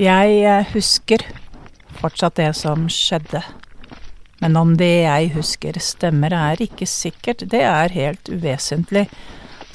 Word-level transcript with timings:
Jeg 0.00 0.38
eh, 0.48 0.68
husker 0.72 1.20
fortsatt 2.00 2.38
det 2.40 2.52
som 2.56 2.86
skjedde. 2.88 3.42
Men 4.40 4.56
om 4.56 4.72
det 4.80 5.04
jeg 5.04 5.34
husker 5.36 5.76
stemmer, 5.84 6.32
er 6.32 6.62
ikke 6.64 6.88
sikkert. 6.88 7.44
Det 7.52 7.60
er 7.60 7.92
helt 7.92 8.30
uvesentlig. 8.32 9.04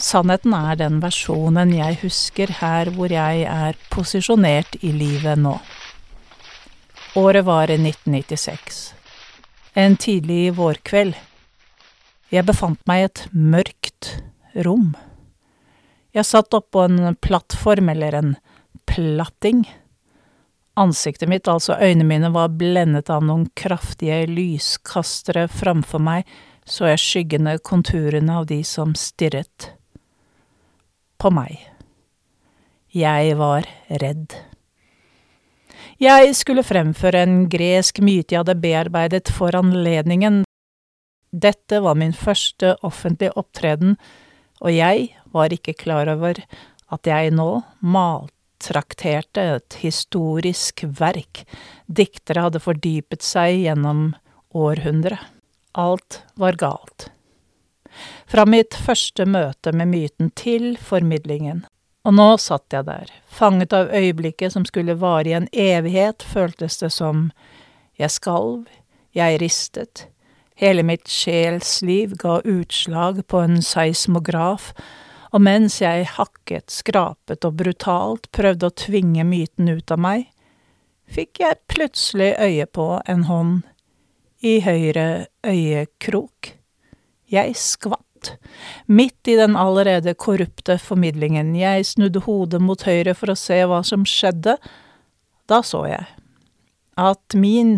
Sannheten 0.02 0.54
er 0.58 0.78
den 0.78 1.00
versjonen 1.02 1.72
jeg 1.74 2.00
husker 2.02 2.52
her 2.60 2.90
hvor 2.98 3.14
jeg 3.14 3.46
er 3.46 3.78
posisjonert 3.94 4.80
i 4.82 4.92
livet 4.94 5.38
nå. 5.42 5.56
Året 7.18 7.46
var 7.46 7.72
1996. 7.74 8.92
En 9.78 9.98
tidlig 10.02 10.52
vårkveld. 10.58 11.16
Jeg 12.34 12.46
befant 12.46 12.82
meg 12.90 13.04
i 13.04 13.08
et 13.08 13.26
mørkt 13.34 14.16
rom. 14.66 14.96
Jeg 16.14 16.26
satt 16.26 16.54
oppå 16.58 16.88
en 16.90 17.16
plattform, 17.22 17.90
eller 17.94 18.18
en 18.18 18.38
platting. 18.90 19.68
Ansiktet 20.78 21.30
mitt, 21.30 21.48
altså 21.48 21.74
øynene 21.82 22.06
mine, 22.06 22.30
var 22.30 22.52
blendet 22.54 23.10
av 23.10 23.24
noen 23.26 23.48
kraftige 23.58 24.28
lyskastere 24.30 25.48
framfor 25.50 26.04
meg, 26.06 26.28
så 26.70 26.92
jeg 26.92 27.02
skyggende 27.02 27.56
konturene 27.66 28.36
av 28.38 28.46
de 28.52 28.60
som 28.68 28.94
stirret 28.94 29.72
på 31.18 31.32
meg. 31.34 31.58
Jeg 32.94 33.34
var 33.42 33.66
redd. 34.04 34.38
Jeg 35.98 36.38
skulle 36.38 36.62
fremføre 36.62 37.26
en 37.26 37.40
gresk 37.50 38.04
myte 38.06 38.36
jeg 38.36 38.44
hadde 38.44 38.60
bearbeidet 38.62 39.34
for 39.34 39.58
anledningen. 39.58 40.44
Dette 41.34 41.82
var 41.82 41.98
min 41.98 42.14
første 42.14 42.76
offentlige 42.86 43.34
opptreden, 43.34 43.98
og 44.62 44.74
jeg 44.78 45.10
var 45.34 45.54
ikke 45.54 45.74
klar 45.74 46.10
over 46.14 46.38
at 46.94 47.10
jeg 47.10 47.34
nå 47.34 47.52
malte 47.82 48.37
trakterte 48.64 49.44
et 49.58 49.78
historisk 49.82 50.84
verk, 51.00 51.44
diktere 51.86 52.48
hadde 52.48 52.62
fordypet 52.64 53.26
seg 53.26 53.64
gjennom 53.64 54.10
århundret. 54.58 55.22
Alt 55.78 56.24
var 56.34 56.58
galt. 56.58 57.12
Fra 58.26 58.46
mitt 58.50 58.74
første 58.74 59.26
møte 59.30 59.72
med 59.74 59.92
myten 59.92 60.32
til 60.38 60.76
formidlingen. 60.82 61.66
Og 62.08 62.16
nå 62.16 62.28
satt 62.40 62.74
jeg 62.74 62.88
der, 62.88 63.10
fanget 63.28 63.74
av 63.76 63.92
øyeblikket 63.92 64.54
som 64.54 64.66
skulle 64.66 64.96
vare 64.98 65.30
i 65.30 65.36
en 65.38 65.50
evighet, 65.52 66.24
føltes 66.24 66.80
det 66.80 66.94
som. 66.96 67.30
Jeg 68.00 68.14
skalv, 68.14 68.68
jeg 69.18 69.42
ristet, 69.42 70.06
hele 70.56 70.86
mitt 70.86 71.10
sjelsliv 71.10 72.16
ga 72.22 72.40
utslag 72.46 73.24
på 73.28 73.42
en 73.44 73.62
seismograf, 73.66 74.72
og 75.38 75.44
mens 75.46 75.76
jeg 75.84 76.08
hakket, 76.16 76.72
skrapet 76.74 77.46
og 77.46 77.60
brutalt 77.60 78.26
prøvde 78.34 78.72
å 78.72 78.74
tvinge 78.74 79.22
myten 79.28 79.70
ut 79.70 79.94
av 79.94 80.02
meg, 80.02 80.24
fikk 81.14 81.44
jeg 81.44 81.60
plutselig 81.70 82.32
øye 82.42 82.66
på 82.66 82.88
en 83.06 83.28
hånd 83.30 83.60
i 84.42 84.58
høyre 84.66 85.28
øyekrok. 85.46 86.56
Jeg 87.30 87.54
skvatt, 87.62 88.34
midt 88.90 89.30
i 89.30 89.38
den 89.38 89.54
allerede 89.60 90.18
korrupte 90.18 90.80
formidlingen, 90.82 91.54
jeg 91.54 91.86
snudde 91.86 92.26
hodet 92.26 92.64
mot 92.66 92.82
høyre 92.90 93.14
for 93.14 93.30
å 93.30 93.38
se 93.38 93.62
hva 93.70 93.84
som 93.86 94.10
skjedde, 94.10 94.58
da 95.46 95.62
så 95.62 95.86
jeg 95.86 96.08
at 96.98 97.38
min 97.38 97.78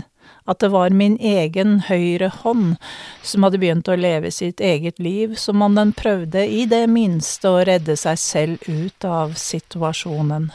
at 0.50 0.60
det 0.60 0.72
var 0.74 0.90
min 0.90 1.18
egen 1.22 1.78
høyre 1.86 2.32
hånd 2.42 2.78
som 3.22 3.46
hadde 3.46 3.60
begynt 3.62 3.90
å 3.92 3.98
leve 4.00 4.32
sitt 4.34 4.62
eget 4.64 5.00
liv, 5.00 5.36
som 5.38 5.62
om 5.62 5.76
den 5.78 5.94
prøvde 5.94 6.46
i 6.48 6.66
det 6.70 6.88
minste 6.90 7.52
å 7.52 7.62
redde 7.70 7.96
seg 8.00 8.18
selv 8.18 8.66
ut 8.66 9.06
av 9.06 9.36
situasjonen. 9.38 10.50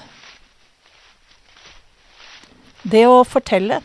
Det 2.83 3.07
å 3.09 3.23
fortelle 3.25 3.81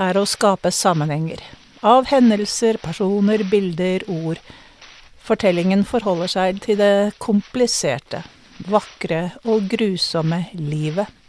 er 0.00 0.16
å 0.16 0.26
skape 0.26 0.72
sammenhenger. 0.72 1.44
Av 1.86 2.08
hendelser, 2.10 2.80
personer, 2.82 3.44
bilder, 3.50 4.02
ord. 4.10 4.40
Fortellingen 5.20 5.84
forholder 5.86 6.32
seg 6.32 6.58
til 6.64 6.80
det 6.80 7.12
kompliserte, 7.22 8.24
vakre 8.66 9.30
og 9.44 9.68
grusomme 9.70 10.46
livet. 10.56 11.19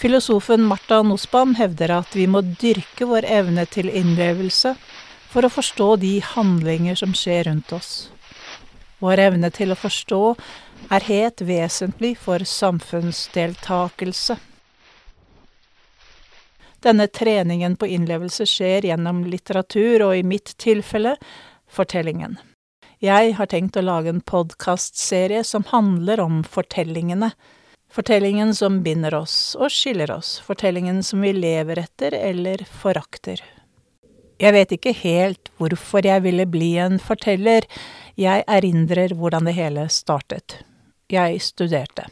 Filosofen 0.00 0.62
Marta 0.62 1.02
Nussbaum 1.02 1.54
hevder 1.54 1.90
at 1.92 2.14
vi 2.16 2.22
må 2.24 2.40
dyrke 2.40 3.04
vår 3.04 3.26
evne 3.28 3.66
til 3.68 3.90
innlevelse 3.92 4.72
for 5.28 5.44
å 5.44 5.50
forstå 5.52 5.88
de 6.00 6.12
handlinger 6.24 6.96
som 6.96 7.12
skjer 7.12 7.44
rundt 7.50 7.74
oss. 7.76 7.90
Vår 9.04 9.20
evne 9.26 9.50
til 9.52 9.74
å 9.74 9.76
forstå 9.76 10.22
er 10.96 11.06
helt 11.10 11.44
vesentlig 11.44 12.14
for 12.22 12.40
samfunnsdeltakelse. 12.48 14.38
Denne 16.80 17.10
treningen 17.12 17.76
på 17.76 17.92
innlevelse 17.92 18.48
skjer 18.48 18.88
gjennom 18.88 19.26
litteratur, 19.28 20.08
og 20.08 20.16
i 20.16 20.24
mitt 20.24 20.56
tilfelle 20.56 21.18
fortellingen. 21.68 22.40
Jeg 23.04 23.36
har 23.36 23.52
tenkt 23.52 23.76
å 23.76 23.84
lage 23.84 24.08
en 24.16 24.24
podkastserie 24.24 25.44
som 25.44 25.68
handler 25.68 26.24
om 26.24 26.40
fortellingene, 26.40 27.34
Fortellingen 27.90 28.54
som 28.54 28.82
binder 28.82 29.14
oss 29.18 29.56
og 29.58 29.72
skiller 29.74 30.12
oss, 30.14 30.36
fortellingen 30.46 31.02
som 31.02 31.24
vi 31.26 31.32
lever 31.34 31.80
etter 31.82 32.14
eller 32.14 32.62
forakter. 32.82 33.42
Jeg 34.40 34.54
vet 34.54 34.74
ikke 34.76 34.92
helt 35.02 35.50
hvorfor 35.58 36.06
jeg 36.06 36.22
ville 36.22 36.46
bli 36.46 36.76
en 36.78 37.00
forteller, 37.02 37.66
jeg 38.14 38.44
erindrer 38.46 39.16
hvordan 39.18 39.50
det 39.50 39.56
hele 39.58 39.88
startet. 39.90 40.60
Jeg 41.10 41.42
studerte. 41.42 42.06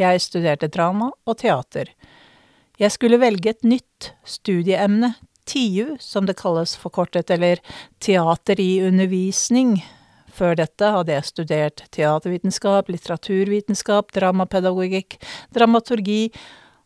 Jeg 0.00 0.22
studerte 0.24 0.70
drama 0.72 1.10
og 1.28 1.38
teater. 1.42 1.92
Jeg 2.80 2.94
skulle 2.94 3.20
velge 3.20 3.52
et 3.52 3.68
nytt 3.68 4.12
studieemne, 4.24 5.12
TIU, 5.48 5.96
som 6.00 6.24
det 6.28 6.38
kalles 6.40 6.74
forkortet, 6.76 7.30
eller 7.30 7.60
Teater 8.04 8.60
i 8.60 8.80
undervisning, 8.84 9.78
før 10.38 10.56
dette 10.58 10.92
hadde 10.94 11.14
jeg 11.14 11.26
studert 11.26 11.84
teatervitenskap, 11.94 12.90
litteraturvitenskap, 12.92 14.12
dramapedagogikk, 14.14 15.18
dramaturgi, 15.54 16.28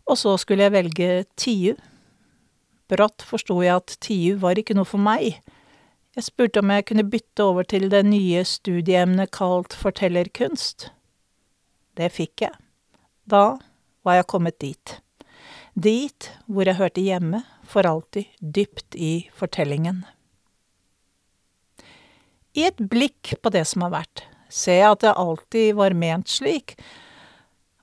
og 0.09 0.19
så 0.19 0.37
skulle 0.41 0.67
jeg 0.67 0.75
velge 0.75 1.11
TIU. 1.39 1.77
Brått 2.91 3.25
forsto 3.25 3.61
jeg 3.65 3.77
at 3.77 3.97
TIU 4.05 4.39
var 4.43 4.59
ikke 4.61 4.77
noe 4.77 4.89
for 4.89 5.03
meg. 5.03 5.39
Jeg 6.13 6.27
spurte 6.27 6.61
om 6.61 6.73
jeg 6.75 6.89
kunne 6.91 7.09
bytte 7.09 7.45
over 7.45 7.65
til 7.65 7.89
det 7.93 8.03
nye 8.05 8.43
studieemnet 8.45 9.33
kalt 9.33 9.77
fortellerkunst. 9.79 10.91
Det 11.97 12.11
fikk 12.13 12.45
jeg. 12.45 12.57
Da 13.25 13.57
var 14.05 14.19
jeg 14.19 14.29
kommet 14.29 14.59
dit. 14.61 14.99
Dit 15.73 16.29
hvor 16.45 16.69
jeg 16.69 16.77
hørte 16.77 17.05
hjemme, 17.05 17.45
for 17.65 17.89
alltid, 17.89 18.29
dypt 18.43 18.99
i 18.99 19.31
fortellingen. 19.33 20.03
I 22.53 22.67
et 22.69 22.77
blikk 22.77 23.35
på 23.41 23.53
det 23.53 23.65
som 23.69 23.87
har 23.87 23.95
vært, 23.95 24.27
ser 24.53 24.83
jeg 24.83 24.91
at 24.91 25.05
det 25.07 25.15
alltid 25.17 25.73
var 25.79 25.97
ment 25.97 26.29
slik, 26.29 26.77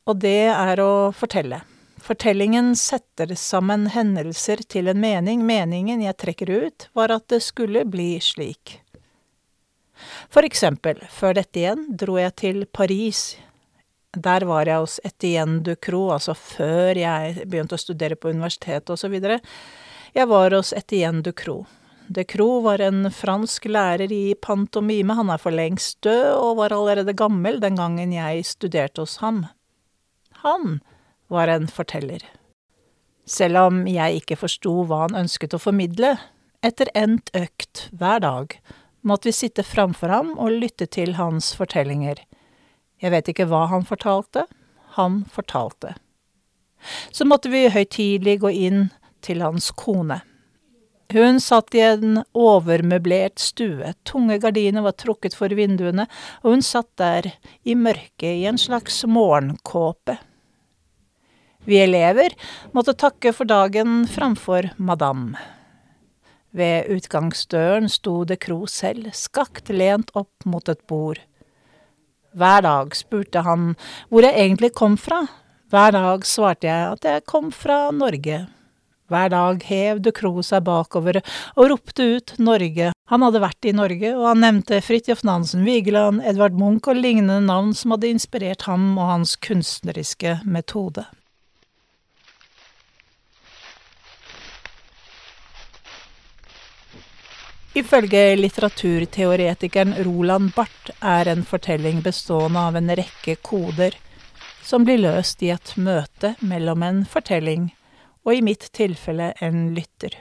og 0.05 0.21
det 0.21 0.51
er 0.53 0.81
å 0.81 1.09
fortelle. 1.15 1.63
Fortellingen 2.05 2.75
setter 2.79 3.33
sammen 3.37 3.87
hendelser 3.93 4.61
til 4.71 4.87
en 4.89 5.01
mening. 5.01 5.43
Meningen 5.45 6.01
jeg 6.01 6.17
trekker 6.21 6.49
ut, 6.49 6.87
var 6.97 7.11
at 7.13 7.27
det 7.29 7.41
skulle 7.45 7.83
bli 7.85 8.15
slik. 8.23 8.79
For 10.31 10.47
eksempel, 10.47 11.01
før 11.11 11.35
dette 11.41 11.59
igjen 11.61 11.83
dro 11.99 12.17
jeg 12.21 12.35
til 12.39 12.63
Paris. 12.65 13.35
Der 14.15 14.45
var 14.49 14.69
jeg 14.69 14.81
hos 14.81 14.97
Etienne 15.05 15.59
Ducrot, 15.65 16.15
altså 16.15 16.33
før 16.37 16.97
jeg 16.97 17.45
begynte 17.49 17.77
å 17.77 17.81
studere 17.81 18.17
på 18.17 18.31
universitetet 18.33 19.05
videre. 19.11 19.41
Jeg 20.15 20.29
var 20.31 20.55
hos 20.55 20.73
Etienne 20.73 21.21
Ducrot. 21.25 21.67
De 22.09 22.23
Croo 22.23 22.61
var 22.65 22.81
en 22.81 23.11
fransk 23.13 23.67
lærer 23.69 24.09
i 24.09 24.33
pantomime, 24.41 25.13
han 25.13 25.29
er 25.29 25.37
for 25.37 25.53
lengst 25.53 25.99
død 26.01 26.31
og 26.33 26.55
var 26.57 26.73
allerede 26.73 27.13
gammel 27.13 27.59
den 27.61 27.77
gangen 27.77 28.15
jeg 28.15 28.47
studerte 28.49 29.03
hos 29.03 29.19
ham. 29.21 29.43
Han 30.41 30.79
var 31.29 31.51
en 31.53 31.67
forteller. 31.69 32.23
Selv 33.29 33.61
om 33.61 33.83
jeg 33.85 34.23
ikke 34.23 34.39
forsto 34.41 34.73
hva 34.89 35.03
han 35.03 35.19
ønsket 35.21 35.53
å 35.53 35.61
formidle, 35.61 36.15
etter 36.65 36.89
endt 36.97 37.29
økt 37.37 37.85
hver 37.93 38.23
dag 38.25 38.55
måtte 39.05 39.29
vi 39.29 39.35
sitte 39.37 39.61
framfor 39.63 40.09
ham 40.09 40.31
og 40.33 40.57
lytte 40.63 40.89
til 40.89 41.13
hans 41.19 41.51
fortellinger. 41.59 42.23
Jeg 42.99 43.13
vet 43.13 43.29
ikke 43.29 43.45
hva 43.51 43.67
han 43.69 43.85
fortalte, 43.85 44.47
han 44.97 45.21
fortalte. 45.29 45.93
Så 47.13 47.29
måtte 47.29 47.53
vi 47.53 47.67
høytidelig 47.69 48.39
gå 48.41 48.55
inn 48.65 48.89
til 49.21 49.45
hans 49.45 49.69
kone. 49.77 50.23
Hun 51.13 51.39
satt 51.41 51.73
i 51.73 51.79
en 51.81 52.19
overmøblert 52.37 53.41
stue, 53.41 53.95
tunge 54.05 54.35
gardiner 54.43 54.83
var 54.85 54.93
trukket 54.93 55.33
for 55.33 55.49
vinduene, 55.57 56.05
og 56.43 56.53
hun 56.53 56.61
satt 56.61 56.91
der 57.01 57.31
i 57.65 57.73
mørket 57.73 58.29
i 58.29 58.45
en 58.45 58.59
slags 58.61 59.01
morgenkåpe. 59.09 60.19
Vi 61.65 61.79
elever 61.81 62.35
måtte 62.77 62.93
takke 62.93 63.33
for 63.33 63.49
dagen 63.49 64.03
framfor 64.09 64.69
madame. 64.77 65.33
Ved 66.53 66.93
utgangsdøren 66.93 67.89
sto 67.89 68.21
det 68.29 68.39
Kro 68.45 68.63
selv, 68.69 69.09
skakt 69.13 69.73
lent 69.73 70.13
opp 70.13 70.45
mot 70.45 70.69
et 70.69 70.85
bord. 70.89 71.17
Hver 72.37 72.61
dag 72.65 72.93
spurte 72.97 73.41
han 73.45 73.73
hvor 74.09 74.25
jeg 74.25 74.37
egentlig 74.37 74.75
kom 74.77 74.97
fra, 74.97 75.25
Hver 75.69 75.93
dag 75.93 76.23
svarte 76.25 76.65
jeg 76.65 76.85
at 76.95 77.03
jeg 77.05 77.25
kom 77.29 77.51
fra 77.53 77.91
Norge. 77.93 78.39
Hver 79.09 79.31
dag 79.33 79.63
hev 79.65 79.99
de 80.05 80.13
Croo 80.13 80.43
seg 80.45 80.67
bakover 80.67 81.17
og 81.55 81.69
ropte 81.71 82.05
ut 82.15 82.35
Norge. 82.37 82.91
Han 83.09 83.23
hadde 83.25 83.41
vært 83.41 83.65
i 83.65 83.73
Norge, 83.73 84.11
og 84.13 84.27
han 84.27 84.43
nevnte 84.45 84.81
Fridtjof 84.85 85.23
Nansen 85.25 85.63
Vigeland, 85.65 86.21
Edvard 86.21 86.53
Munch 86.53 86.91
og 86.91 86.99
lignende 86.99 87.39
navn 87.41 87.73
som 87.73 87.95
hadde 87.95 88.11
inspirert 88.13 88.67
ham 88.69 88.91
og 88.99 89.09
hans 89.09 89.33
kunstneriske 89.41 90.43
metode. 90.45 91.07
Ifølge 97.79 98.35
litteraturteoretikeren 98.35 99.95
Roland 100.05 100.53
Barth 100.53 100.93
er 101.05 101.29
en 101.31 101.41
fortelling 101.47 102.03
bestående 102.05 102.61
av 102.61 102.77
en 102.77 102.93
rekke 102.97 103.37
koder 103.45 103.97
som 104.65 104.85
blir 104.85 105.01
løst 105.01 105.41
i 105.45 105.53
et 105.53 105.75
møte 105.77 106.35
mellom 106.45 106.83
en 106.85 107.03
fortelling 107.09 107.69
og 108.29 108.37
i 108.37 108.43
mitt 108.45 108.69
tilfelle 108.77 109.33
en 109.41 109.71
lytter. 109.73 110.13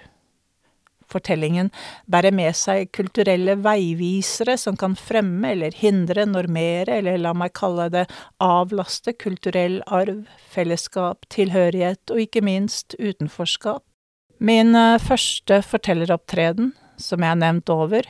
Fortellingen 1.09 1.71
bærer 2.11 2.35
med 2.37 2.57
seg 2.57 2.91
kulturelle 2.93 3.55
veivisere 3.65 4.59
som 4.61 4.77
kan 4.77 4.97
fremme 4.97 5.55
eller 5.55 5.77
hindre, 5.77 6.27
normere 6.29 6.99
eller 7.01 7.21
la 7.21 7.33
meg 7.37 7.55
kalle 7.57 7.89
det 7.93 8.05
avlaste 8.45 9.15
kulturell 9.17 9.81
arv, 9.87 10.27
fellesskap, 10.53 11.25
tilhørighet 11.33 12.13
og 12.13 12.25
ikke 12.27 12.45
minst 12.45 12.97
utenforskap. 13.01 13.85
Min 14.39 14.77
eh, 14.77 15.01
første 15.01 15.63
fortelleropptreden, 15.67 16.75
som 17.01 17.25
jeg 17.25 17.33
har 17.33 17.41
nevnt 17.41 17.73
over, 17.73 18.05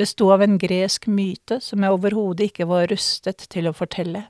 besto 0.00 0.30
av 0.34 0.42
en 0.42 0.56
gresk 0.58 1.06
myte 1.06 1.60
som 1.62 1.84
jeg 1.84 1.94
overhodet 1.94 2.48
ikke 2.50 2.66
var 2.70 2.88
rustet 2.90 3.46
til 3.52 3.68
å 3.68 3.76
fortelle. 3.76 4.24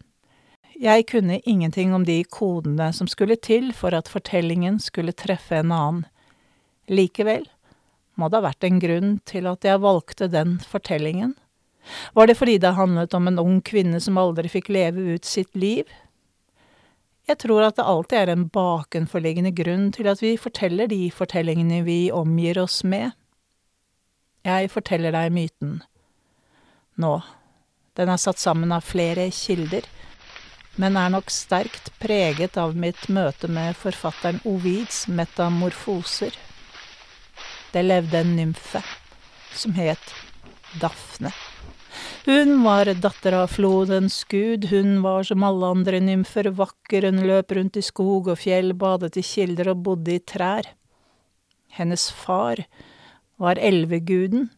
Jeg 0.75 1.07
kunne 1.07 1.39
ingenting 1.41 1.95
om 1.95 2.05
de 2.05 2.25
kodene 2.25 2.91
som 2.93 3.07
skulle 3.07 3.37
til 3.37 3.71
for 3.77 3.95
at 3.95 4.11
fortellingen 4.11 4.81
skulle 4.83 5.15
treffe 5.15 5.61
en 5.61 5.73
annen. 5.73 6.05
Likevel 6.91 7.47
må 8.19 8.29
det 8.29 8.41
ha 8.41 8.47
vært 8.49 8.67
en 8.67 8.81
grunn 8.83 9.13
til 9.27 9.47
at 9.51 9.65
jeg 9.65 9.83
valgte 9.83 10.29
den 10.31 10.59
fortellingen. 10.63 11.35
Var 12.17 12.27
det 12.27 12.37
fordi 12.39 12.59
det 12.59 12.75
handlet 12.75 13.15
om 13.15 13.29
en 13.29 13.39
ung 13.39 13.61
kvinne 13.63 14.01
som 14.01 14.19
aldri 14.19 14.51
fikk 14.51 14.71
leve 14.75 15.15
ut 15.15 15.25
sitt 15.25 15.55
liv? 15.55 15.87
Jeg 17.29 17.39
tror 17.41 17.65
at 17.65 17.79
det 17.79 17.87
alltid 17.89 18.19
er 18.19 18.33
en 18.35 18.49
bakenforliggende 18.53 19.55
grunn 19.57 19.91
til 19.95 20.09
at 20.11 20.21
vi 20.21 20.35
forteller 20.37 20.91
de 20.91 21.07
fortellingene 21.15 21.83
vi 21.87 21.99
omgir 22.13 22.59
oss 22.61 22.83
med. 22.85 23.15
Jeg 24.45 24.69
forteller 24.75 25.15
deg 25.15 25.33
myten. 25.33 25.79
Nå. 27.01 27.17
Den 27.95 28.11
er 28.11 28.19
satt 28.19 28.41
sammen 28.43 28.75
av 28.75 28.83
flere 28.83 29.29
kilder 29.31 29.87
men 30.81 30.97
er 30.99 31.13
nok 31.15 31.31
sterkt 31.31 31.93
preget 32.03 32.59
av 32.59 32.75
mitt 32.77 33.07
møte 33.13 33.49
med 33.51 33.77
forfatteren 33.79 34.41
Ovids 34.49 35.05
metamorfoser. 35.07 36.35
Det 37.75 37.83
levde 37.83 38.21
en 38.21 38.37
nymfe 38.39 38.83
som 39.55 39.75
het 39.79 40.15
Dafne. 40.81 41.31
Hun 42.25 42.57
var 42.65 42.89
datter 42.99 43.37
av 43.37 43.53
flodens 43.53 44.23
gud, 44.31 44.71
hun 44.71 45.03
var 45.05 45.27
som 45.29 45.45
alle 45.47 45.69
andre 45.77 46.01
nymfer 46.03 46.49
vakker, 46.57 47.07
hun 47.07 47.23
løp 47.29 47.53
rundt 47.55 47.77
i 47.79 47.85
skog 47.85 48.31
og 48.33 48.41
fjell, 48.41 48.73
badet 48.75 49.19
i 49.21 49.25
kilder 49.27 49.71
og 49.75 49.85
bodde 49.87 50.17
i 50.17 50.23
trær. 50.23 50.71
Hennes 51.77 52.09
far 52.11 52.65
var 53.39 53.61
elveguden, 53.61 54.49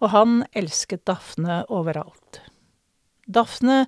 og 0.00 0.12
han 0.14 0.38
elsket 0.56 1.04
Dafne 1.08 1.62
overalt. 1.72 2.40
Dafne 3.26 3.86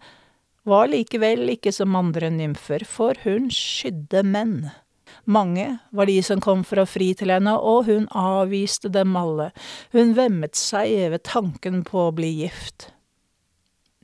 var 0.65 0.89
likevel 0.93 1.53
ikke 1.55 1.73
som 1.73 1.97
andre 1.99 2.31
nymfer, 2.33 2.85
for 2.89 3.19
hun 3.25 3.51
skydde 3.53 4.25
menn. 4.27 4.59
Mange 5.25 5.79
var 5.93 6.09
de 6.09 6.19
som 6.25 6.41
kom 6.43 6.65
for 6.69 6.83
å 6.83 6.89
fri 6.89 7.13
til 7.17 7.33
henne, 7.33 7.55
og 7.57 7.87
hun 7.89 8.09
avviste 8.17 8.91
dem 8.93 9.17
alle, 9.17 9.51
hun 9.95 10.13
vemmet 10.17 10.57
seg 10.59 10.93
ved 11.15 11.25
tanken 11.29 11.85
på 11.87 12.09
å 12.09 12.17
bli 12.17 12.33
gift. 12.43 12.91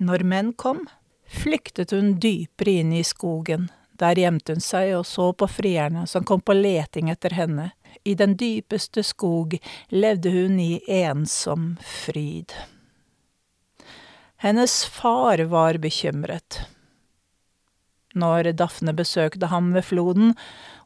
Når 0.00 0.24
menn 0.24 0.54
kom, 0.56 0.86
flyktet 1.28 1.92
hun 1.92 2.14
dypere 2.22 2.80
inn 2.80 2.94
i 2.96 3.04
skogen, 3.04 3.68
der 4.00 4.16
gjemte 4.16 4.56
hun 4.56 4.64
seg 4.64 4.94
og 4.96 5.04
så 5.08 5.28
på 5.36 5.48
frierne 5.50 6.06
som 6.08 6.24
kom 6.24 6.40
på 6.40 6.56
leting 6.56 7.10
etter 7.12 7.36
henne, 7.36 7.70
i 8.04 8.14
den 8.16 8.36
dypeste 8.40 9.04
skog 9.04 9.58
levde 9.92 10.32
hun 10.32 10.56
i 10.62 10.80
ensom 11.02 11.74
fryd. 11.84 12.54
Hennes 14.40 14.84
far 14.84 15.38
var 15.38 15.76
bekymret. 15.76 16.62
Når 18.16 18.54
Dafne 18.56 18.94
besøkte 18.96 19.50
ham 19.52 19.74
ved 19.74 19.84
floden, 19.84 20.32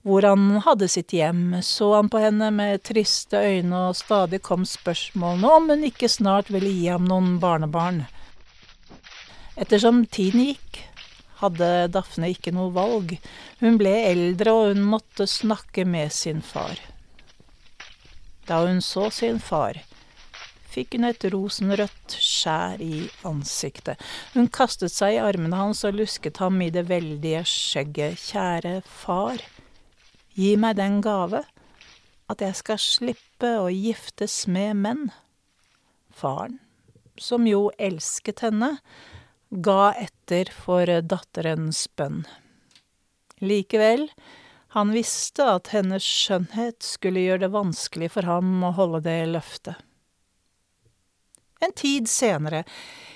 hvor 0.02 0.26
han 0.26 0.58
hadde 0.64 0.88
sitt 0.90 1.14
hjem, 1.14 1.60
så 1.62 1.92
han 1.94 2.10
på 2.10 2.18
henne 2.18 2.48
med 2.50 2.82
triste 2.82 3.38
øyne, 3.38 3.84
og 3.92 3.94
stadig 3.94 4.42
kom 4.42 4.66
spørsmålene 4.66 5.52
om 5.60 5.70
hun 5.70 5.86
ikke 5.86 6.10
snart 6.10 6.50
ville 6.50 6.72
gi 6.74 6.90
ham 6.90 7.06
noen 7.06 7.38
barnebarn. 7.38 8.02
Ettersom 9.54 10.02
tiden 10.10 10.48
gikk, 10.48 10.82
hadde 11.38 11.70
Dafne 11.94 12.34
ikke 12.34 12.50
noe 12.58 12.74
valg. 12.74 13.14
Hun 13.62 13.78
ble 13.78 13.94
eldre, 14.10 14.50
og 14.50 14.74
hun 14.74 14.82
måtte 14.96 15.30
snakke 15.30 15.86
med 15.86 16.10
sin 16.10 16.42
far. 16.42 16.82
Da 18.50 18.64
hun 18.66 18.82
så 18.82 19.12
sin 19.14 19.38
far, 19.38 19.78
fikk 20.74 20.96
hun 20.96 21.08
et 21.08 21.24
rosenrødt 21.32 22.16
skjær 22.18 22.82
i 22.82 23.04
ansiktet. 23.28 24.00
Hun 24.34 24.50
kastet 24.52 24.94
seg 24.94 25.16
i 25.16 25.22
armene 25.22 25.58
hans 25.58 25.84
og 25.86 25.98
lusket 26.00 26.40
ham 26.42 26.60
i 26.64 26.70
det 26.74 26.86
veldige 26.90 27.44
skjegget. 27.48 28.18
Kjære 28.18 28.76
far, 28.88 29.42
gi 30.34 30.54
meg 30.60 30.78
den 30.80 31.00
gave 31.04 31.44
at 32.32 32.42
jeg 32.42 32.58
skal 32.58 32.80
slippe 32.80 33.50
å 33.60 33.68
giftes 33.70 34.44
med 34.50 34.80
menn. 34.84 35.04
Faren, 36.14 36.58
som 37.20 37.46
jo 37.46 37.68
elsket 37.78 38.42
henne, 38.46 38.76
ga 39.50 39.92
etter 40.00 40.50
for 40.50 40.88
datterens 41.04 41.84
bønn. 41.98 42.24
Likevel, 43.44 44.08
han 44.74 44.90
visste 44.94 45.44
at 45.58 45.70
hennes 45.74 46.02
skjønnhet 46.02 46.82
skulle 46.82 47.22
gjøre 47.22 47.44
det 47.44 47.54
vanskelig 47.54 48.08
for 48.16 48.26
ham 48.26 48.64
å 48.66 48.72
holde 48.74 49.04
det 49.04 49.20
løftet. 49.30 49.78
En 51.62 51.72
tid 51.76 52.08
senere, 52.10 52.64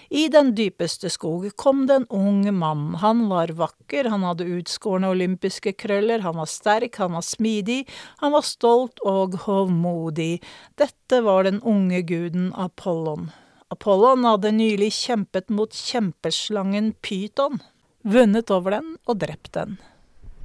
i 0.08 0.28
den 0.32 0.54
dypeste 0.56 1.10
skog, 1.12 1.50
kom 1.60 1.82
det 1.86 1.98
en 1.98 2.06
ung 2.08 2.46
mann. 2.56 2.94
Han 3.02 3.26
var 3.28 3.52
vakker, 3.58 4.08
han 4.08 4.24
hadde 4.24 4.46
utskårne 4.56 5.10
olympiske 5.12 5.74
krøller, 5.76 6.22
han 6.24 6.38
var 6.40 6.48
sterk, 6.48 6.96
han 6.96 7.12
var 7.18 7.26
smidig, 7.26 7.82
han 8.22 8.32
var 8.32 8.46
stolt 8.46 9.02
og 9.04 9.36
hovmodig. 9.44 10.38
Dette 10.80 11.20
var 11.26 11.44
den 11.44 11.60
unge 11.60 12.00
guden 12.08 12.54
Apollon. 12.56 13.28
Apollon 13.68 14.24
hadde 14.24 14.54
nylig 14.56 14.94
kjempet 14.96 15.52
mot 15.52 15.76
kjempeslangen 15.76 16.94
Pyton, 17.04 17.60
vunnet 18.00 18.48
over 18.54 18.78
den 18.78 18.94
og 19.04 19.20
drept 19.20 19.52
den. 19.58 19.76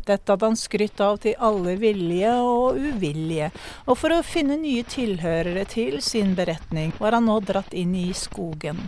Dette 0.03 0.33
hadde 0.33 0.49
han 0.49 0.57
skrytt 0.59 0.99
av 1.03 1.21
til 1.23 1.37
alle 1.39 1.77
villige 1.79 2.33
og 2.43 2.75
uvillige, 2.75 3.51
og 3.87 3.97
for 4.01 4.11
å 4.11 4.25
finne 4.27 4.57
nye 4.59 4.83
tilhørere 4.83 5.63
til 5.71 6.01
sin 6.03 6.35
beretning 6.35 6.91
var 6.99 7.15
han 7.15 7.29
nå 7.29 7.39
dratt 7.47 7.71
inn 7.73 7.95
i 7.95 8.09
skogen. 8.17 8.81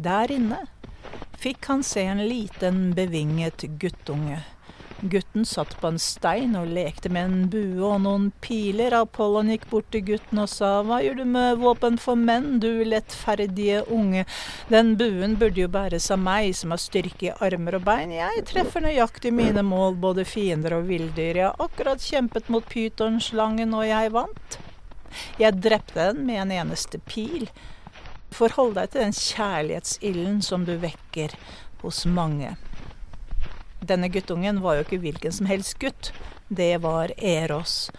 Der 0.00 0.32
inne 0.32 0.64
fikk 1.40 1.68
han 1.68 1.84
se 1.84 2.06
en 2.08 2.24
liten, 2.24 2.94
bevinget 2.96 3.68
guttunge. 3.80 4.40
Gutten 5.00 5.44
satt 5.44 5.74
på 5.80 5.90
en 5.90 5.98
stein 6.00 6.54
og 6.56 6.70
lekte 6.72 7.10
med 7.12 7.26
en 7.28 7.48
bue 7.52 7.84
og 7.84 7.98
noen 8.06 8.30
piler. 8.40 8.94
Apollon 8.96 9.50
gikk 9.52 9.66
bort 9.68 9.90
til 9.92 10.06
gutten 10.08 10.40
og 10.40 10.48
sa, 10.48 10.70
Hva 10.86 11.02
gjør 11.04 11.18
du 11.18 11.24
med 11.34 11.60
våpen 11.60 11.98
for 12.00 12.16
menn, 12.16 12.56
du 12.64 12.80
lettferdige 12.88 13.82
unge? 13.92 14.24
Den 14.72 14.94
buen 14.96 15.36
burde 15.36 15.60
jo 15.60 15.68
bæres 15.68 16.08
av 16.14 16.22
meg, 16.24 16.54
som 16.56 16.72
har 16.72 16.80
styrke 16.80 17.28
i 17.28 17.34
armer 17.44 17.76
og 17.76 17.84
bein. 17.84 18.14
Jeg 18.16 18.46
treffer 18.48 18.86
nøyaktig 18.86 19.34
mine 19.36 19.64
mål, 19.66 19.98
både 20.00 20.24
fiender 20.24 20.78
og 20.78 20.88
villdyr. 20.88 21.42
Jeg 21.42 21.50
har 21.50 21.68
akkurat 21.68 22.00
kjempet 22.00 22.48
mot 22.48 22.64
pytonslangen, 22.72 23.76
og 23.76 23.84
jeg 23.84 24.14
vant. 24.16 24.60
Jeg 25.40 25.60
drepte 25.60 26.08
den 26.08 26.24
med 26.24 26.46
en 26.46 26.54
eneste 26.62 27.02
pil. 27.04 27.50
Forhold 28.32 28.78
deg 28.80 28.94
til 28.94 29.04
den 29.04 29.16
kjærlighetsilden 29.16 30.40
som 30.44 30.64
du 30.64 30.78
vekker 30.80 31.36
hos 31.84 32.06
mange. 32.08 32.56
Denne 33.80 34.08
guttungen 34.08 34.60
var 34.64 34.76
jo 34.76 34.86
ikke 34.86 35.00
hvilken 35.02 35.32
som 35.32 35.48
helst 35.50 35.78
gutt. 35.82 36.12
Det 36.48 36.76
var 36.84 37.12
Eros. 37.18 37.90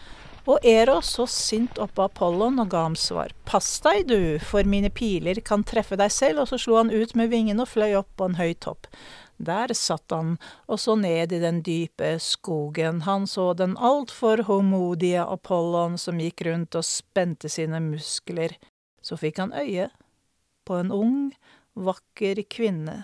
Og 0.48 0.64
Eros 0.64 1.10
så 1.18 1.26
sint 1.28 1.78
opp 1.84 1.98
på 1.98 2.06
Apollon 2.08 2.60
og 2.64 2.70
ga 2.72 2.86
ham 2.86 2.96
svar. 2.96 3.34
Pass 3.46 3.82
deg, 3.84 4.06
du, 4.08 4.40
for 4.40 4.64
mine 4.64 4.90
piler 4.90 5.42
kan 5.44 5.66
treffe 5.68 5.98
deg 6.00 6.12
selv. 6.14 6.44
Og 6.44 6.52
så 6.52 6.60
slo 6.62 6.78
han 6.80 6.92
ut 6.92 7.16
med 7.20 7.34
vingene 7.34 7.66
og 7.66 7.74
fløy 7.74 7.98
opp 8.00 8.14
på 8.16 8.30
en 8.30 8.38
høy 8.40 8.54
topp. 8.64 8.88
Der 9.38 9.70
satt 9.78 10.10
han 10.16 10.38
og 10.66 10.80
så 10.82 10.96
ned 10.98 11.36
i 11.36 11.42
den 11.44 11.60
dype 11.68 12.16
skogen. 12.24 13.04
Han 13.06 13.28
så 13.28 13.52
den 13.60 13.76
altfor 13.78 14.46
håmodige 14.48 15.28
Apollon 15.28 16.00
som 16.02 16.24
gikk 16.24 16.46
rundt 16.48 16.80
og 16.80 16.88
spente 16.88 17.52
sine 17.52 17.84
muskler. 17.84 18.56
Så 19.04 19.20
fikk 19.20 19.44
han 19.44 19.54
øye 19.54 19.92
på 20.68 20.80
en 20.80 20.96
ung, 20.96 21.20
vakker 21.76 22.42
kvinne 22.50 23.04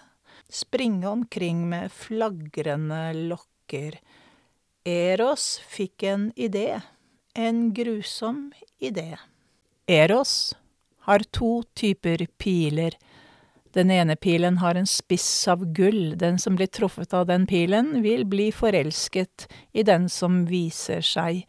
springe 0.53 1.07
omkring 1.09 1.69
med 1.69 1.91
flagrende 1.91 3.13
lokker. 3.13 3.97
Eros 4.85 5.57
fikk 5.67 6.03
en 6.03 6.27
idé, 6.35 6.81
en 7.33 7.71
grusom 7.73 8.51
idé. 8.79 9.17
Eros 9.87 10.53
har 11.07 11.25
to 11.31 11.63
typer 11.75 12.27
piler. 12.37 12.95
Den 13.73 13.91
ene 13.91 14.15
pilen 14.15 14.59
har 14.61 14.77
en 14.77 14.87
spiss 14.89 15.47
av 15.49 15.63
gull, 15.73 16.13
den 16.17 16.37
som 16.39 16.55
blir 16.55 16.69
truffet 16.69 17.13
av 17.17 17.25
den 17.25 17.47
pilen, 17.49 18.03
vil 18.05 18.25
bli 18.29 18.51
forelsket 18.53 19.47
i 19.73 19.81
den 19.83 20.05
som 20.13 20.43
viser 20.45 21.01
seg. 21.01 21.41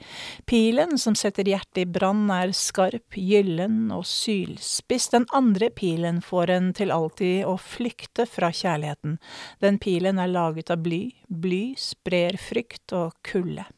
Pilen 0.48 0.96
som 0.98 1.16
setter 1.18 1.44
hjertet 1.52 1.82
i 1.82 1.86
brann, 1.86 2.24
er 2.32 2.54
skarp, 2.56 3.18
gyllen 3.20 3.92
og 3.92 4.06
sylspiss, 4.08 5.10
den 5.12 5.28
andre 5.36 5.68
pilen 5.68 6.22
får 6.24 6.56
en 6.56 6.72
til 6.76 6.94
alltid 6.94 7.44
å 7.44 7.58
flykte 7.60 8.24
fra 8.24 8.48
kjærligheten. 8.48 9.18
Den 9.60 9.78
pilen 9.82 10.18
er 10.18 10.32
laget 10.32 10.72
av 10.72 10.80
bly, 10.84 11.04
bly 11.28 11.64
sprer 11.76 12.40
frykt 12.40 12.96
og 12.96 13.12
kulde. 13.26 13.68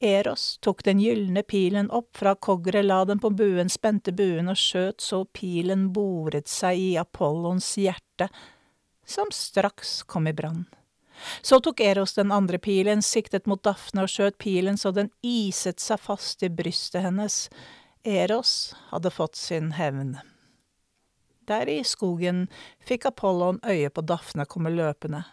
Eros 0.00 0.58
tok 0.62 0.84
den 0.84 1.00
gylne 1.00 1.42
pilen 1.42 1.90
opp 1.90 2.16
fra 2.16 2.34
Kogre, 2.34 2.82
la 2.82 3.04
den 3.04 3.18
på 3.18 3.30
buen, 3.30 3.68
spente 3.68 4.12
buen 4.14 4.48
og 4.48 4.58
skjøt 4.58 5.02
så 5.02 5.24
pilen 5.34 5.88
boret 5.92 6.46
seg 6.48 6.78
i 6.78 6.90
Apollons 7.00 7.72
hjerte, 7.80 8.28
som 9.06 9.32
straks 9.34 10.02
kom 10.06 10.30
i 10.30 10.32
brann. 10.32 10.68
Så 11.42 11.58
tok 11.60 11.80
Eros 11.80 12.14
den 12.14 12.30
andre 12.30 12.60
pilen, 12.62 13.02
siktet 13.02 13.50
mot 13.50 13.62
Dafne 13.66 14.04
og 14.06 14.12
skjøt 14.12 14.38
pilen 14.38 14.78
så 14.78 14.94
den 14.94 15.10
iset 15.26 15.82
seg 15.82 15.98
fast 15.98 16.46
i 16.46 16.52
brystet 16.52 17.02
hennes. 17.02 17.48
Eros 18.06 18.76
hadde 18.92 19.10
fått 19.10 19.34
sin 19.34 19.72
hevn. 19.74 20.14
Der 21.50 21.66
i 21.66 21.80
skogen 21.82 22.46
fikk 22.86 23.08
Apollon 23.10 23.58
øye 23.66 23.90
på 23.90 24.04
Dafne 24.06 24.46
komme 24.46 24.70
løpende. 24.70 25.24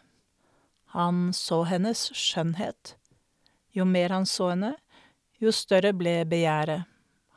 Han 0.97 1.29
så 1.35 1.65
hennes 1.69 2.07
skjønnhet 2.15 2.95
jo 3.75 3.85
mer 3.85 4.15
han 4.15 4.25
så 4.25 4.53
henne, 4.53 4.73
jo 5.43 5.51
større 5.51 5.91
ble 5.93 6.21
begjæret. 6.31 6.87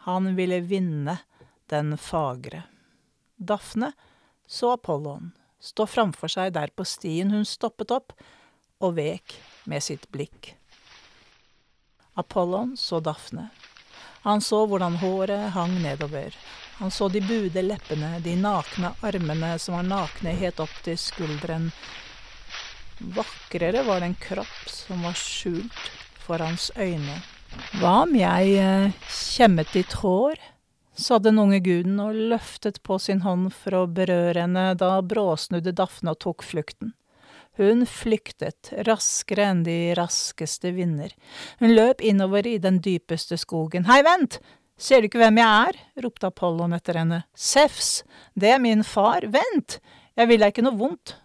Han 0.07 0.33
ville 0.38 0.61
vinne 0.62 1.18
den 1.66 1.97
fagre. 1.99 2.62
Dafne 3.37 3.92
så 4.47 4.76
Apollon 4.76 5.33
stå 5.61 5.87
framfor 5.90 6.30
seg 6.30 6.54
der 6.54 6.71
på 6.71 6.87
stien 6.87 7.35
hun 7.35 7.47
stoppet 7.47 7.90
opp, 7.95 8.14
og 8.78 8.95
vek 8.95 9.35
med 9.66 9.83
sitt 9.83 10.07
blikk. 10.14 10.52
Apollon 12.14 12.76
så 12.78 13.00
Dafne. 13.02 13.49
Han 14.23 14.42
så 14.42 14.62
hvordan 14.71 15.00
håret 15.02 15.50
hang 15.54 15.75
nedover. 15.83 16.35
Han 16.78 16.95
så 16.95 17.09
de 17.11 17.18
bude 17.26 17.62
leppene, 17.62 18.21
de 18.23 18.37
nakne 18.38 18.92
armene 19.02 19.57
som 19.59 19.75
var 19.75 19.87
nakne 19.87 20.37
helt 20.38 20.62
opp 20.62 20.75
til 20.87 20.99
skulderen. 20.99 21.73
Vakrere 23.18 23.83
var 23.87 24.00
det 24.00 24.12
en 24.12 24.21
kropp 24.23 24.71
som 24.71 25.02
var 25.07 25.18
skjult 25.18 25.98
for 26.28 26.44
hans 26.44 26.68
øyne. 26.76 27.18
Hva 27.80 28.04
om 28.04 28.14
jeg 28.16 28.54
eh, 28.61 28.94
kjemmet 29.08 29.73
ditt 29.73 29.99
hår? 30.02 30.37
sa 30.99 31.20
den 31.23 31.38
unge 31.38 31.61
guden 31.62 32.00
og 32.02 32.16
løftet 32.32 32.80
på 32.82 32.97
sin 32.99 33.20
hånd 33.23 33.52
for 33.54 33.76
å 33.78 33.82
berøre 33.87 34.42
henne 34.42 34.73
da 34.75 34.97
bråsnudde 34.99 35.70
Dafne 35.78 36.16
og 36.16 36.18
tok 36.25 36.42
flukten. 36.42 36.90
Hun 37.58 37.85
flyktet, 37.87 38.73
raskere 38.87 39.47
enn 39.52 39.62
de 39.66 39.94
raskeste 39.99 40.73
vinder. 40.75 41.14
Hun 41.62 41.75
løp 41.75 42.02
innover 42.02 42.47
i 42.50 42.56
den 42.62 42.80
dypeste 42.82 43.38
skogen. 43.38 43.87
Hei, 43.87 44.00
vent! 44.06 44.40
Ser 44.78 45.02
du 45.02 45.08
ikke 45.08 45.23
hvem 45.23 45.38
jeg 45.40 45.70
er? 45.70 45.80
ropte 46.02 46.30
Apollon 46.30 46.75
etter 46.75 47.00
henne. 47.00 47.25
Sefs, 47.35 48.02
det 48.38 48.52
er 48.54 48.62
min 48.62 48.85
far, 48.87 49.26
vent! 49.30 49.78
Jeg 50.18 50.30
vil 50.30 50.42
deg 50.42 50.54
ikke 50.54 50.66
noe 50.66 50.78
vondt. 50.82 51.16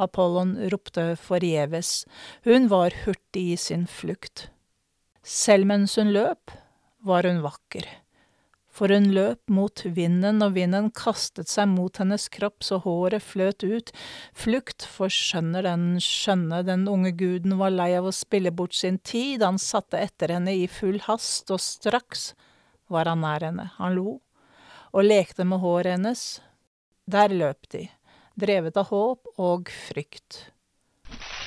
Apollon 0.00 0.56
ropte 0.72 1.14
forgjeves, 1.20 2.04
hun 2.44 2.68
var 2.68 2.94
hurtig 3.04 3.44
i 3.52 3.58
sin 3.60 3.86
flukt. 3.86 4.48
Selv 5.22 5.68
mens 5.70 5.94
hun 6.00 6.10
løp, 6.12 6.50
var 7.04 7.28
hun 7.28 7.42
vakker, 7.44 7.86
for 8.74 8.90
hun 8.90 9.06
løp 9.14 9.52
mot 9.52 9.84
vinden, 9.84 10.42
og 10.42 10.56
vinden 10.56 10.90
kastet 10.90 11.48
seg 11.52 11.70
mot 11.70 12.00
hennes 12.02 12.26
kropp 12.32 12.66
så 12.66 12.80
håret 12.82 13.22
fløt 13.22 13.62
ut, 13.62 13.92
flukt 14.34 14.86
forskjønner 14.96 15.68
den 15.68 15.86
skjønne, 16.02 16.64
den 16.66 16.88
unge 16.90 17.14
guden 17.14 17.54
var 17.60 17.74
lei 17.74 17.92
av 17.94 18.10
å 18.10 18.14
spille 18.14 18.50
bort 18.50 18.74
sin 18.74 18.98
tid, 18.98 19.46
han 19.46 19.62
satte 19.62 20.00
etter 20.00 20.34
henne 20.34 20.56
i 20.58 20.66
full 20.66 20.98
hast, 21.06 21.54
og 21.54 21.62
straks 21.62 22.32
var 22.90 23.08
han 23.08 23.22
nær 23.22 23.46
henne, 23.46 23.70
han 23.78 23.94
lo 23.94 24.18
og 24.94 25.02
lekte 25.02 25.42
med 25.46 25.58
håret 25.58 25.96
hennes, 25.96 26.22
der 27.10 27.32
løp 27.34 27.66
de 27.74 27.88
drevet 28.34 28.76
av 28.76 28.90
håp 28.90 29.38
og 29.38 29.70
frykt. 29.70 30.50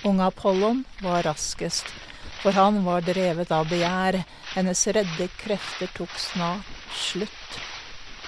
Unge 0.07 0.27
Apollon 0.29 0.83
var 1.03 1.25
raskest, 1.27 1.89
for 2.41 2.55
han 2.55 2.83
var 2.85 3.03
drevet 3.03 3.51
av 3.51 3.67
begjær, 3.71 4.21
hennes 4.53 4.85
redde 4.95 5.27
krefter 5.41 5.91
tok 5.97 6.13
snart 6.21 6.71
slutt. 6.95 7.59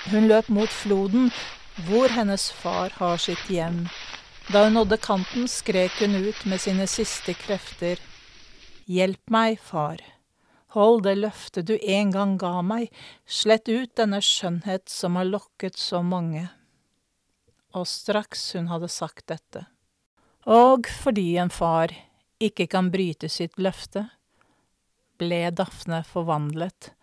Hun 0.09 0.27
løp 0.27 0.49
mot 0.51 0.71
floden, 0.71 1.29
hvor 1.87 2.11
hennes 2.11 2.49
far 2.51 2.91
har 2.99 3.17
sitt 3.21 3.47
hjem. 3.47 3.85
Da 4.49 4.65
hun 4.65 4.75
nådde 4.75 4.97
kanten, 4.97 5.47
skrek 5.47 6.01
hun 6.01 6.17
ut 6.17 6.45
med 6.49 6.59
sine 6.59 6.87
siste 6.89 7.35
krefter. 7.37 8.01
Hjelp 8.89 9.21
meg, 9.29 9.59
far. 9.61 10.01
Hold 10.73 11.03
det 11.05 11.15
løftet 11.21 11.69
du 11.69 11.77
en 11.77 12.11
gang 12.13 12.37
ga 12.41 12.59
meg, 12.65 12.89
slett 13.25 13.69
ut 13.69 13.95
denne 13.97 14.19
skjønnhet 14.21 14.89
som 14.89 15.17
har 15.17 15.29
lokket 15.29 15.77
så 15.77 16.01
mange 16.05 16.49
og 17.75 17.87
straks 17.87 18.53
hun 18.55 18.69
hadde 18.71 18.89
sagt 18.91 19.27
dette. 19.31 19.65
Og 20.49 20.87
fordi 20.87 21.35
en 21.37 21.51
far 21.53 21.93
ikke 22.41 22.69
kan 22.71 22.89
bryte 22.93 23.29
sitt 23.29 23.59
løfte, 23.59 24.07
ble 25.19 25.49
Dafne 25.51 26.01
forvandlet. 26.07 26.93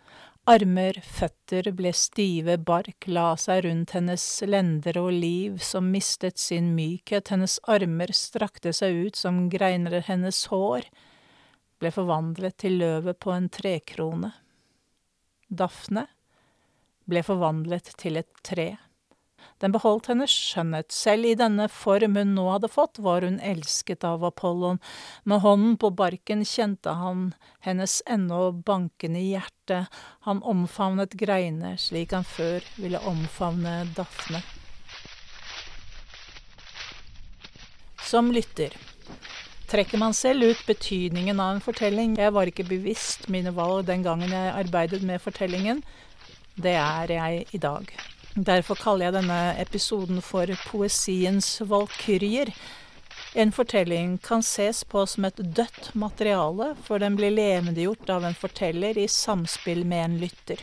Armer, 0.47 0.95
føtter 1.03 1.73
ble 1.75 1.91
stive, 1.91 2.55
bark 2.63 3.09
la 3.11 3.33
seg 3.41 3.65
rundt 3.67 3.97
hennes 3.97 4.25
lender 4.47 4.97
og 5.01 5.11
liv 5.13 5.59
som 5.59 5.91
mistet 5.91 6.39
sin 6.39 6.71
mykhet, 6.77 7.33
hennes 7.35 7.59
armer 7.67 8.13
strakte 8.15 8.73
seg 8.77 9.09
ut 9.09 9.19
som 9.19 9.49
greiner 9.51 9.99
hennes 10.07 10.45
hår, 10.53 10.87
ble 11.83 11.93
forvandlet 11.93 12.57
til 12.63 12.79
løvet 12.81 13.19
på 13.21 13.35
en 13.35 13.51
trekrone. 13.53 14.31
Dafne 15.51 16.07
ble 17.11 17.23
forvandlet 17.27 17.93
til 17.99 18.23
et 18.23 18.31
tre. 18.47 18.71
Den 19.63 19.73
beholdt 19.73 20.11
hennes 20.11 20.33
skjønnhet. 20.33 20.93
Selv 20.93 21.25
i 21.25 21.37
denne 21.39 21.69
form 21.73 22.19
hun 22.19 22.35
nå 22.37 22.45
hadde 22.51 22.69
fått, 22.69 23.01
var 23.01 23.25
hun 23.25 23.39
elsket 23.41 24.05
av 24.05 24.25
Apollon. 24.29 24.81
Med 25.25 25.41
hånden 25.45 25.79
på 25.81 25.91
barken 25.97 26.45
kjente 26.45 26.93
han 26.99 27.31
hennes 27.65 28.03
ennå 28.07 28.51
bankende 28.67 29.23
hjerte. 29.25 29.87
Han 30.29 30.43
omfavnet 30.45 31.17
greiene 31.17 31.77
slik 31.81 32.13
han 32.13 32.27
før 32.29 32.67
ville 32.77 33.01
omfavne 33.09 33.79
Dafne. 33.97 34.43
Som 38.07 38.29
lytter 38.31 38.77
trekker 39.67 39.99
man 39.99 40.15
selv 40.15 40.53
ut 40.53 40.61
betydningen 40.67 41.41
av 41.43 41.57
en 41.57 41.65
fortelling. 41.65 42.15
Jeg 42.21 42.35
var 42.37 42.47
ikke 42.47 42.69
bevisst 42.69 43.27
mine 43.33 43.51
valg 43.57 43.89
den 43.89 44.05
gangen 44.07 44.31
jeg 44.31 44.53
arbeidet 44.61 45.03
med 45.03 45.23
fortellingen. 45.25 45.83
Det 46.55 46.77
er 46.79 47.17
jeg 47.17 47.49
i 47.57 47.59
dag. 47.61 47.91
Derfor 48.37 48.77
kaller 48.77 49.07
jeg 49.07 49.15
denne 49.17 49.39
episoden 49.57 50.19
for 50.21 50.51
Poesiens 50.69 51.55
valkyrjer. 51.65 52.51
En 53.33 53.49
fortelling 53.53 54.19
kan 54.21 54.43
ses 54.45 54.83
på 54.85 55.07
som 55.09 55.25
et 55.25 55.39
dødt 55.41 55.95
materiale, 55.97 56.75
for 56.85 57.01
den 57.01 57.17
blir 57.17 57.33
levendegjort 57.33 58.11
av 58.13 58.27
en 58.29 58.37
forteller 58.37 58.99
i 59.01 59.07
samspill 59.09 59.87
med 59.89 60.05
en 60.05 60.19
lytter. 60.21 60.61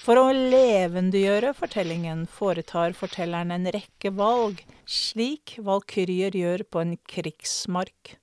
For 0.00 0.16
å 0.16 0.32
levendegjøre 0.32 1.52
fortellingen 1.58 2.24
foretar 2.32 2.96
fortelleren 2.96 3.52
en 3.52 3.68
rekke 3.74 4.14
valg, 4.16 4.62
slik 4.88 5.58
valkyrjer 5.60 6.40
gjør 6.40 6.64
på 6.72 6.82
en 6.86 6.96
krigsmark. 7.04 8.14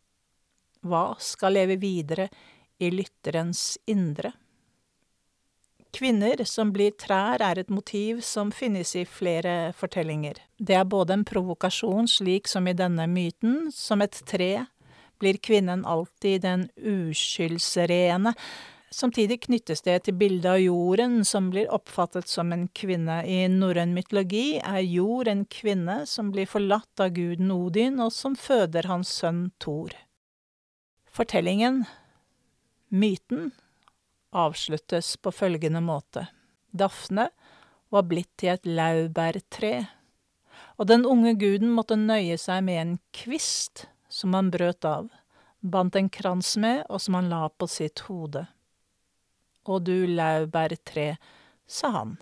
Hva 0.81 1.11
skal 1.21 1.53
leve 1.59 1.77
videre 1.77 2.31
i 2.81 2.89
lytterens 2.89 3.75
indre? 3.85 4.33
Kvinner 5.95 6.41
som 6.43 6.73
blir 6.75 6.91
trær 6.99 7.39
er 7.39 7.61
et 7.61 7.69
motiv 7.71 8.19
som 8.27 8.49
finnes 8.51 8.89
i 8.99 9.05
flere 9.07 9.71
fortellinger. 9.79 10.41
Det 10.59 10.75
er 10.75 10.87
både 10.91 11.15
en 11.15 11.23
provokasjon, 11.23 12.09
slik 12.11 12.49
som 12.51 12.67
i 12.67 12.75
denne 12.75 13.05
myten, 13.07 13.69
som 13.71 14.03
et 14.03 14.17
tre 14.27 14.65
blir 15.23 15.39
kvinnen 15.39 15.85
alltid 15.87 16.43
den 16.43 16.67
uskyldsrene. 16.75 18.35
Samtidig 18.91 19.41
knyttes 19.47 19.81
det 19.87 20.01
til 20.03 20.19
bildet 20.19 20.51
av 20.51 20.59
jorden, 20.59 21.23
som 21.23 21.47
blir 21.51 21.71
oppfattet 21.71 22.27
som 22.27 22.51
en 22.51 22.67
kvinne. 22.75 23.21
I 23.23 23.47
norrøn 23.51 23.95
mytologi 23.95 24.59
er 24.59 24.83
jord 24.83 25.31
en 25.31 25.47
kvinne 25.47 26.01
som 26.07 26.31
blir 26.35 26.47
forlatt 26.47 27.03
av 27.03 27.15
guden 27.15 27.55
Odin, 27.55 28.01
og 28.03 28.11
som 28.11 28.35
føder 28.35 28.91
hans 28.91 29.15
sønn 29.21 29.49
Thor. 29.63 29.95
Fortellingen, 31.07 31.85
myten, 32.91 33.53
avsluttes 34.35 35.15
på 35.17 35.31
følgende 35.33 35.81
måte. 35.83 36.27
Dafne 36.75 37.29
var 37.93 38.07
blitt 38.09 38.31
til 38.39 38.55
et 38.55 38.67
laurbærtre, 38.67 39.87
og 40.75 40.89
den 40.91 41.05
unge 41.07 41.35
guden 41.39 41.71
måtte 41.71 41.97
nøye 41.99 42.37
seg 42.39 42.63
med 42.67 42.81
en 42.81 42.95
kvist 43.15 43.85
som 44.11 44.35
han 44.35 44.51
brøt 44.51 44.85
av. 44.85 45.07
bandt 45.65 45.95
en 45.95 46.09
krans 46.13 46.57
med, 46.61 46.83
og 46.89 47.01
som 47.01 47.15
han 47.17 47.29
la 47.29 47.47
på 47.49 47.65
sitt 47.65 48.03
hode. 48.05 48.43
Og 49.65 49.81
du 49.81 50.05
laurbærtre, 50.05 51.17
sa 51.65 51.89
han, 51.89 52.17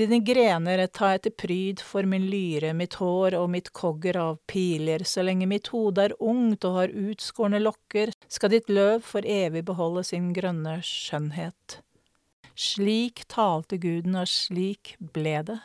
dine 0.00 0.18
grener 0.24 0.80
tar 0.88 1.16
jeg 1.16 1.22
til 1.24 1.34
pryd 1.42 1.82
for 1.84 2.06
min 2.08 2.24
lyre, 2.30 2.72
mitt 2.76 2.96
hår 3.00 3.36
og 3.38 3.50
mitt 3.52 3.70
kogger 3.76 4.16
av 4.20 4.38
piler, 4.50 5.04
så 5.04 5.24
lenge 5.26 5.48
mitt 5.50 5.70
hode 5.74 6.08
er 6.08 6.14
ungt 6.18 6.64
og 6.68 6.76
har 6.78 6.94
utskårne 6.94 7.60
lokker, 7.62 8.12
skal 8.28 8.54
ditt 8.54 8.70
løv 8.72 9.04
for 9.06 9.26
evig 9.26 9.64
beholde 9.68 10.04
sin 10.06 10.32
grønne 10.36 10.78
skjønnhet. 10.86 11.80
Slik 12.60 13.24
talte 13.30 13.78
guden, 13.80 14.16
og 14.20 14.28
slik 14.28 14.96
ble 15.14 15.38
det. 15.48 15.60